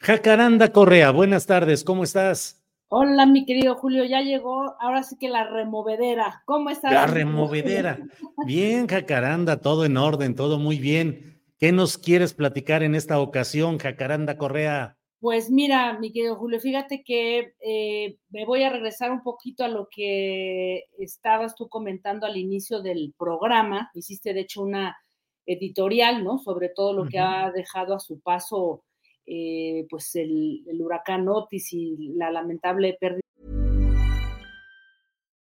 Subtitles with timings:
[0.00, 2.64] Jacaranda Correa, buenas tardes, ¿cómo estás?
[2.88, 6.42] Hola, mi querido Julio, ya llegó, ahora sí que la removedera.
[6.46, 6.92] ¿Cómo estás?
[6.92, 7.98] La removedera.
[8.46, 11.42] Bien, Jacaranda, todo en orden, todo muy bien.
[11.58, 14.96] ¿Qué nos quieres platicar en esta ocasión, Jacaranda Correa?
[15.20, 19.68] Pues mira, mi querido Julio, fíjate que eh, me voy a regresar un poquito a
[19.68, 23.90] lo que estabas tú comentando al inicio del programa.
[23.94, 24.96] Hiciste, de hecho, una
[25.44, 26.38] editorial, ¿no?
[26.38, 28.84] Sobre todo lo que ha dejado a su paso,
[29.28, 33.20] eh, pues, el, el huracán Otis y la lamentable pérdida.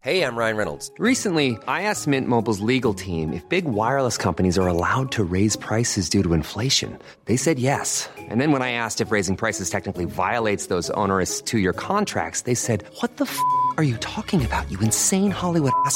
[0.03, 0.91] Hey, I'm Ryan Reynolds.
[0.97, 5.55] Recently, I asked Mint Mobile's legal team if big wireless companies are allowed to raise
[5.55, 6.97] prices due to inflation.
[7.25, 8.09] They said yes.
[8.17, 12.55] And then when I asked if raising prices technically violates those onerous two-year contracts, they
[12.55, 13.37] said, "What the f***
[13.77, 14.65] are you talking about?
[14.71, 15.95] You insane Hollywood ass."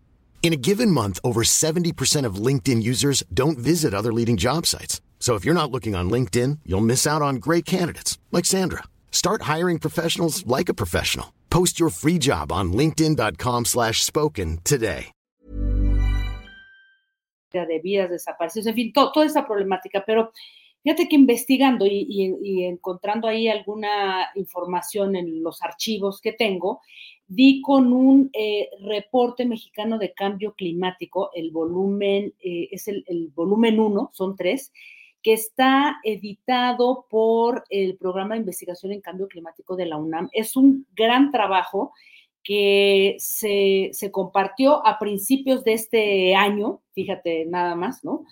[0.41, 4.99] In a given month, over 70% of LinkedIn users don't visit other leading job sites.
[5.19, 8.83] So if you're not looking on LinkedIn, you'll miss out on great candidates like Sandra.
[9.11, 11.31] Start hiring professionals like a professional.
[11.51, 15.11] Post your free job on linkedin.com slash spoken today.
[17.53, 20.31] de vidas desaparecidos, en fin, to- toda esa problemática, pero
[20.83, 26.79] fíjate que investigando y, y- y encontrando ahí alguna información en los archivos que tengo,
[27.31, 33.79] di con un eh, reporte mexicano de cambio climático, el volumen, eh, es el, volumen
[33.79, 34.73] 1, son tres,
[35.23, 40.27] que está editado por el programa de investigación en cambio climático de la UNAM.
[40.33, 41.93] Es un gran trabajo
[42.43, 48.25] que se, se compartió a principios de este año, fíjate nada más, ¿no?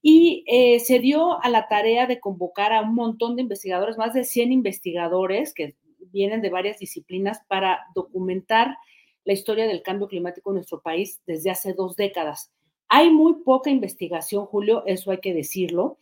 [0.00, 4.14] Y eh, se dio a la tarea de convocar a un montón de investigadores, más
[4.14, 5.74] de 100 investigadores que
[6.12, 8.76] vienen de varias disciplinas para documentar
[9.24, 12.52] la historia del cambio climático en nuestro país desde hace dos décadas.
[12.88, 15.98] Hay muy poca investigación, Julio, eso hay que decirlo,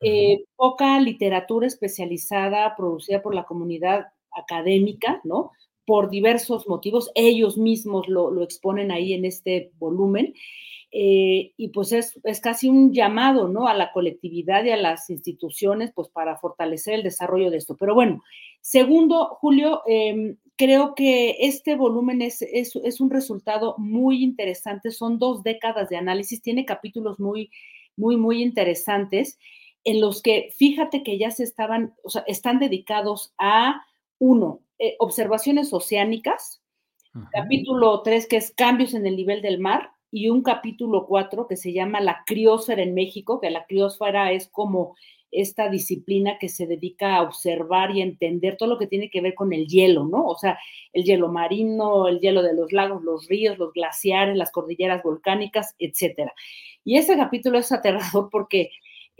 [0.00, 5.52] eh, poca literatura especializada producida por la comunidad académica, ¿no?
[5.86, 10.34] Por diversos motivos, ellos mismos lo, lo exponen ahí en este volumen.
[10.92, 13.68] Eh, y pues es, es, casi un llamado, ¿no?
[13.68, 17.76] A la colectividad y a las instituciones, pues para fortalecer el desarrollo de esto.
[17.76, 18.22] Pero bueno,
[18.60, 25.20] segundo, Julio, eh, creo que este volumen es, es, es, un resultado muy interesante, son
[25.20, 27.50] dos décadas de análisis, tiene capítulos muy,
[27.96, 29.38] muy, muy interesantes
[29.84, 33.82] en los que fíjate que ya se estaban, o sea, están dedicados a,
[34.18, 36.62] uno, eh, observaciones oceánicas,
[37.32, 41.56] capítulo tres, que es cambios en el nivel del mar, y un capítulo 4 que
[41.56, 44.96] se llama La criósfera en México, que la criósfera es como
[45.30, 49.34] esta disciplina que se dedica a observar y entender todo lo que tiene que ver
[49.34, 50.26] con el hielo, ¿no?
[50.26, 50.58] O sea,
[50.92, 55.76] el hielo marino, el hielo de los lagos, los ríos, los glaciares, las cordilleras volcánicas,
[55.78, 56.32] etcétera.
[56.84, 58.70] Y ese capítulo es aterrador porque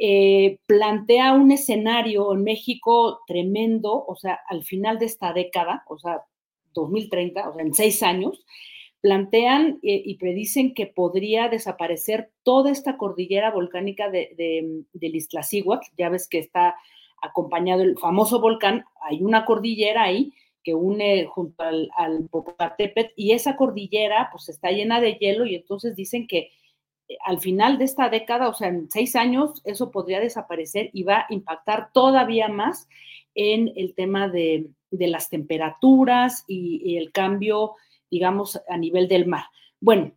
[0.03, 5.99] eh, plantea un escenario en México tremendo, o sea, al final de esta década, o
[5.99, 6.23] sea,
[6.73, 8.43] 2030, o sea, en seis años,
[9.03, 15.13] plantean eh, y predicen que podría desaparecer toda esta cordillera volcánica de, de, del
[15.99, 16.77] ya ves que está
[17.21, 20.33] acompañado el famoso volcán, hay una cordillera ahí
[20.65, 25.57] que une junto al, al Popocatépetl y esa cordillera pues está llena de hielo y
[25.57, 26.53] entonces dicen que
[27.25, 31.21] al final de esta década, o sea, en seis años, eso podría desaparecer y va
[31.21, 32.89] a impactar todavía más
[33.35, 37.75] en el tema de, las temperaturas y, el cambio,
[38.11, 39.45] digamos, a nivel del mar.
[39.81, 40.13] Bueno,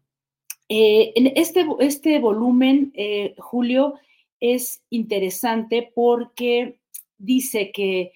[0.68, 3.96] eh, en este, este volumen, eh, Julio,
[4.40, 6.80] es interesante porque
[7.18, 8.12] dice que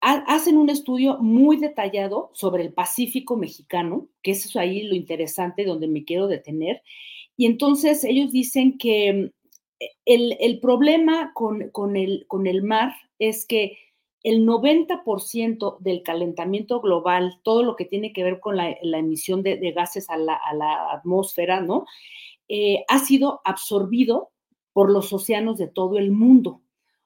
[0.00, 5.64] hacen un estudio muy detallado sobre el Pacífico mexicano, que es eso ahí lo interesante
[5.64, 6.82] donde me quiero detener.
[7.36, 9.32] Y entonces ellos dicen que
[10.04, 13.78] el, el problema con, el, mar es que
[14.22, 19.72] el 90% del calentamiento global, todo lo que tiene que ver con la, emisión de,
[19.72, 20.38] gases a la,
[20.92, 21.86] atmósfera, ¿no?
[22.48, 24.30] Eh, ha sido absorbido
[24.72, 26.62] por los océanos de todo el mundo.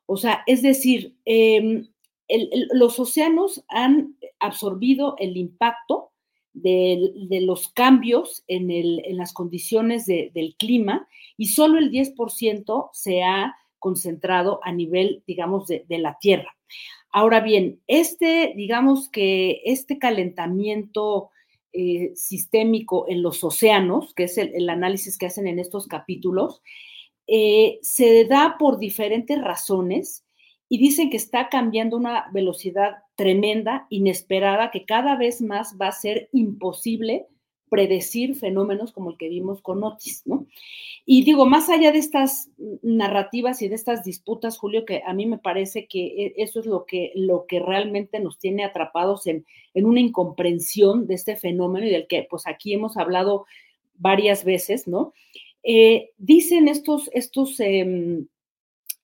[0.06, 1.88] O sea, es decir, em,
[2.72, 6.09] los océanos han absorbido el impacto
[6.52, 14.60] de, los cambios en, las condiciones del clima y solo el 10% se ha concentrado
[14.62, 16.56] a nivel, digamos, de la Tierra.
[17.12, 21.30] Ahora bien, este, digamos que este calentamiento
[21.72, 26.62] eh, sistémico en los océanos, que es el, análisis que hacen en estos capítulos,
[27.26, 30.24] eh, se da por diferentes razones
[30.72, 35.92] y dicen que está cambiando una velocidad tremenda, inesperada, que cada vez más va a
[35.92, 37.26] ser imposible
[37.68, 40.46] predecir fenómenos como el que vimos con Otis, ¿no?
[41.04, 42.50] Y digo, más allá de estas
[42.82, 46.66] narrativas y de estas disputas, Julio, que a mí me parece que e, eso es
[46.66, 49.44] lo que, lo que realmente nos tiene atrapados en,
[49.74, 53.44] en una incomprensión de este fenómeno y del que pues aquí hemos hablado
[53.96, 55.12] varias veces, ¿no?
[55.64, 58.28] Eh, dicen estos, estos em,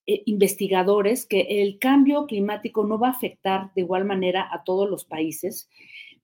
[0.06, 4.88] eh, investigadores que el cambio climático no va a afectar de igual manera a todos
[4.88, 5.69] los países,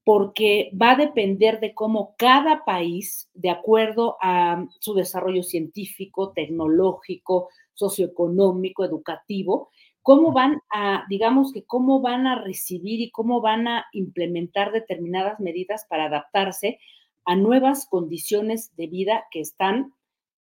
[0.05, 7.49] porque va a depender de cómo cada país, de acuerdo a su desarrollo científico, tecnológico,
[7.75, 9.71] socioeconómico, educativo,
[10.03, 15.39] cómo van a, digamos que cómo van a recibir y cómo van a implementar determinadas
[15.41, 16.79] medidas para adaptarse
[17.25, 19.95] a nuevas condiciones de vida que están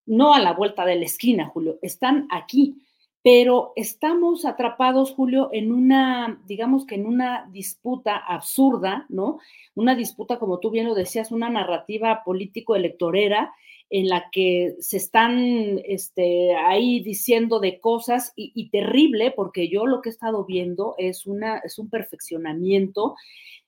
[0.07, 2.77] no a la vuelta de la esquina, Julio, están aquí
[3.23, 9.39] pero estamos atrapados, Julio, en una, digamos que en una disputa absurda, ¿no?
[9.75, 13.53] Una disputa, como tú bien lo decías, una narrativa político-electorera
[13.91, 20.01] en la que se están este, ahí diciendo de cosas y, terrible, porque yo lo
[20.01, 23.17] que he estado viendo es, una, es un perfeccionamiento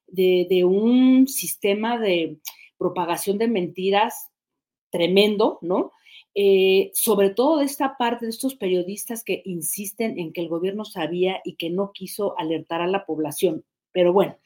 [0.07, 2.39] de, de un sistema de
[2.79, 4.31] propagación de mentiras
[4.91, 5.93] tremendo, ¿no?
[6.35, 10.87] Eh, sobre todo de esta parte de estos periodistas que insisten en que el gobierno
[10.87, 13.65] sabía y que no quiso alertar a la población.
[13.93, 14.37] Pero bueno,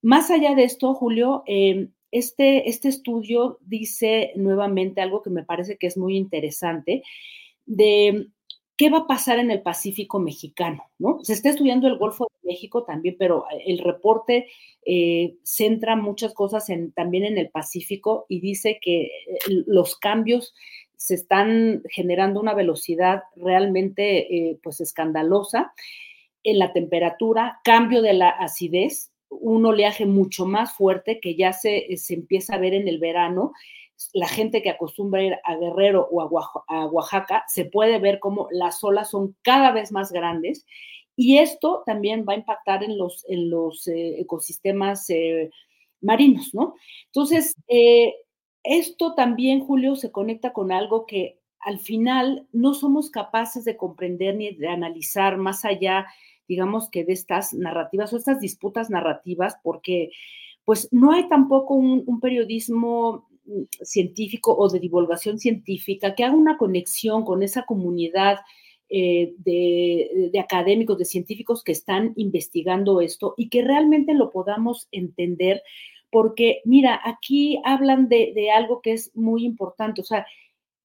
[0.00, 5.76] más allá de esto, Julio, em, este, este estudio dice nuevamente algo que me parece
[5.76, 7.02] que es muy interesante,
[7.66, 8.28] de
[8.78, 11.18] qué va a pasar en el Pacífico mexicano, ¿no?
[11.24, 14.46] Se está estudiando el Golfo de México también, pero el reporte
[14.86, 19.10] eh, centra muchas cosas también en el Pacífico y dice que eh,
[19.66, 20.54] los cambios
[20.98, 25.72] se están generando una velocidad realmente eh, pues escandalosa
[26.42, 31.96] en la temperatura, cambio de la acidez, un oleaje mucho más fuerte que ya se,
[31.96, 33.52] se empieza a ver en el verano.
[34.12, 38.82] La gente que acostumbra ir a Guerrero o a Oaxaca se puede ver como las
[38.82, 40.66] olas son cada vez más grandes
[41.14, 45.50] y esto también va a impactar en los, en los eh, ecosistemas eh,
[46.00, 46.74] marinos, ¿no?
[47.06, 47.56] Entonces,
[48.68, 54.36] esto también, Julio, se conecta con algo que al final no somos capaces de comprender
[54.36, 56.06] ni de analizar más allá,
[56.46, 60.10] digamos que de estas narrativas o estas disputas narrativas, porque
[60.64, 66.58] pues no hay tampoco un, periodismo mm, científico o de divulgación científica que haga una
[66.58, 68.36] conexión con esa comunidad
[68.90, 74.88] eh, de, de, académicos, de científicos que están investigando esto y que realmente lo podamos
[74.92, 75.62] entender
[76.10, 80.26] porque mira, aquí hablan de, algo que es muy importante, o sea,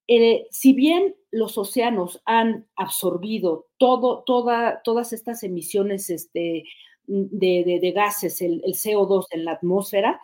[0.08, 6.66] eh, si bien los océanos han absorbido todo, toda, todas estas emisiones este,
[7.06, 10.20] de, gases, el, CO2 en la atmósfera,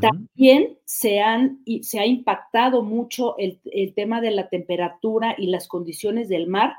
[0.00, 5.68] también se, han, se ha impactado mucho el, el, tema de la temperatura y las
[5.68, 6.74] condiciones del mar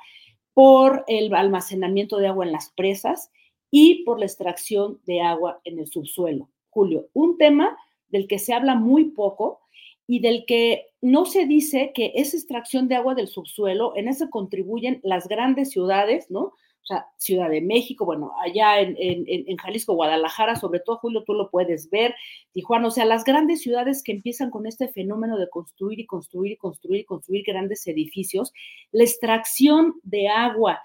[0.54, 3.30] por el almacenamiento de agua en las presas
[3.70, 6.50] y por la extracción de agua en el subsuelo.
[6.74, 7.78] Julio, un tema
[8.10, 9.62] del que se habla muy poco
[10.08, 14.30] y del que no se dice que esa extracción de agua del subsuelo, en eso
[14.30, 16.54] contribuyen las grandes ciudades, ¿no?
[16.84, 21.34] o sea, Ciudad de México, bueno, allá en, en, Jalisco, Guadalajara, sobre todo, Julio, tú
[21.34, 22.14] lo puedes ver,
[22.52, 26.52] Tijuana, o sea, las grandes ciudades que empiezan con este fenómeno de construir y construir
[26.52, 28.52] y construir y construir grandes edificios,
[28.92, 30.82] la extracción de agua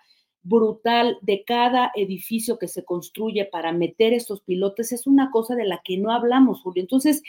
[0.49, 5.67] brutal de cada edificio que se construye para meter estos pilotes es una cosa de
[5.67, 6.81] la que no hablamos, Julio.
[6.81, 7.23] Entonces,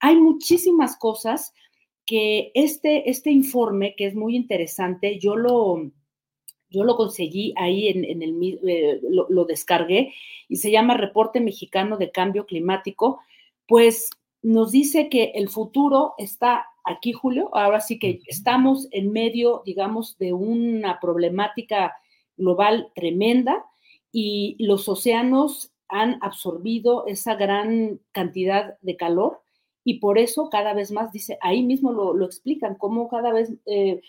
[0.00, 1.52] hay muchísimas cosas
[2.06, 5.92] que este, este informe, que es muy interesante, yo lo
[6.70, 10.14] yo lo conseguí ahí en, el, eh, lo, descargué
[10.48, 13.20] y se llama Reporte Mexicano de Cambio Climático,
[13.68, 14.08] pues
[14.40, 17.54] nos dice que el futuro está aquí, Julio.
[17.54, 21.94] Ahora sí que estamos en medio, digamos, de una problemática
[22.42, 23.64] global tremenda
[24.10, 29.40] y los océanos han absorbido esa gran cantidad de calor
[29.84, 34.00] y por eso cada vez más, dice, ahí mismo lo, explican, cómo cada vez eh,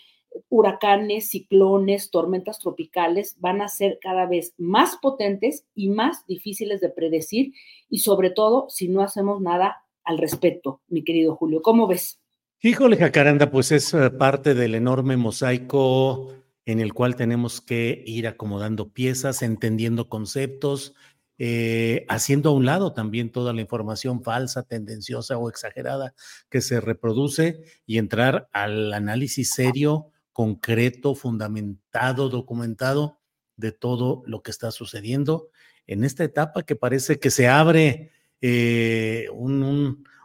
[0.48, 6.90] huracanes, ciclones, tormentas tropicales van a ser cada vez más potentes y más difíciles de
[6.90, 7.52] predecir
[7.88, 11.62] y sobre todo si no hacemos nada al respecto, mi querido Julio.
[11.62, 12.20] ¿Cómo ves?
[12.62, 16.32] Híjole, Jacaranda, pues es eh, parte del enorme mosaico
[16.66, 20.94] en el cual tenemos que ir acomodando piezas, entendiendo conceptos,
[21.38, 26.14] eh, haciendo a un lado también toda la información falsa, tendenciosa o exagerada
[26.48, 33.18] que se reproduce y entrar al análisis serio concreto, fundamentado, documentado
[33.56, 35.48] de todo lo que está sucediendo
[35.86, 39.28] en esta etapa que parece que se abre eh,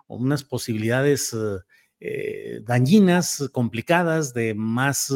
[0.07, 1.59] unas posibilidades eh,
[2.63, 5.13] dañinas, complicadas, de más,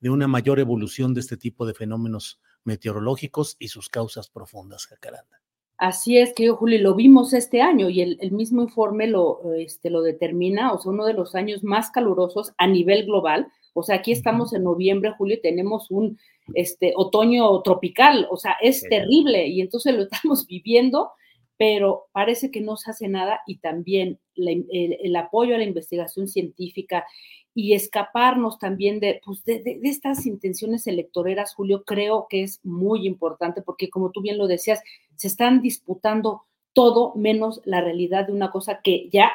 [0.00, 5.40] de una mayor evolución de este tipo de fenómenos meteorológicos y sus causas profundas, Jacaranda.
[5.78, 10.02] Así es, querido Julio, lo vimos este año y el, mismo informe lo, este, lo
[10.02, 14.10] determina, o sea, uno de los años más calurosos a nivel global, o sea, aquí
[14.10, 16.18] estamos en noviembre, julio, y tenemos un
[16.54, 21.12] este, otoño tropical, o sea, es terrible y entonces lo estamos viviendo,
[21.58, 27.04] pero parece que no se hace nada y también el, apoyo a la investigación científica
[27.52, 33.06] y escaparnos también de, pues de, de, estas intenciones electoreras, Julio, creo que es muy
[33.06, 34.80] importante porque como tú bien lo decías,
[35.16, 39.32] se están disputando todo menos la realidad de una cosa que ya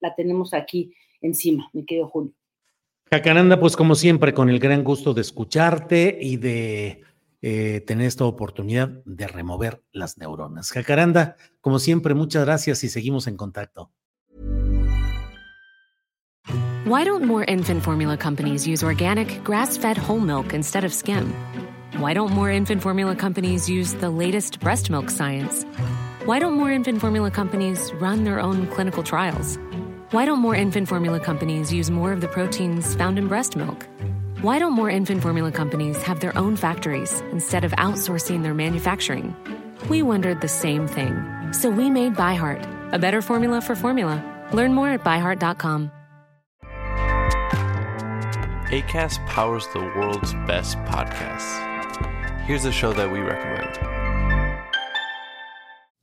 [0.00, 2.32] la tenemos aquí encima, mi querido Julio.
[3.10, 7.02] Jacaranda, pues como siempre, con el gran gusto de escucharte y de
[7.40, 10.70] eh, tener esta oportunidad de remover las neuronas.
[10.70, 13.92] Jacaranda, como siempre, muchas gracias y seguimos en contacto.
[16.84, 21.34] Why don't more infant formula companies use organic, grass-fed whole milk instead of skim?
[21.98, 25.64] Why don't more infant formula companies use the latest breast milk science?
[26.24, 29.58] Why don't more infant formula companies run their own clinical trials?
[30.12, 33.86] Why don't more infant formula companies use more of the proteins found in breast milk?
[34.40, 39.34] Why don't more infant formula companies have their own factories instead of outsourcing their manufacturing?
[39.88, 41.16] We wondered the same thing.
[41.50, 44.22] So we made ByHeart, a better formula for formula.
[44.52, 45.90] Learn more at byheart.com.
[48.70, 51.58] ACAST powers the world's best podcasts.
[52.42, 53.97] Here's a show that we recommend.